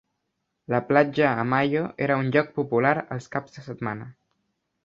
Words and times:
La 0.73 0.79
platja 0.87 1.27
a 1.39 1.43
Mayo 1.51 1.83
era 2.05 2.17
un 2.23 2.33
lloc 2.37 2.51
popular 2.57 2.97
els 3.17 3.31
caps 3.37 3.57
de 3.59 3.69
setmana. 3.71 4.13